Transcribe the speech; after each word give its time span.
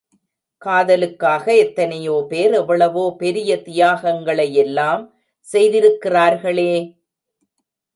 காதலுக்காக 0.61 1.45
எத்தனையோ 1.57 2.15
பேர் 2.29 2.53
எவ்வளவோ 2.53 3.05
பெரிய 3.17 3.61
தியாகங்களை 3.61 4.47
யெல்லாம் 4.53 5.03
செய்திருக்கிறார்களே! 5.47 6.73